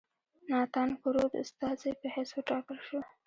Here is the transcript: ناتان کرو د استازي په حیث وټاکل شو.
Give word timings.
ناتان 0.49 0.89
کرو 1.01 1.23
د 1.29 1.35
استازي 1.45 1.91
په 1.99 2.07
حیث 2.13 2.29
وټاکل 2.35 2.77
شو. 2.87 2.99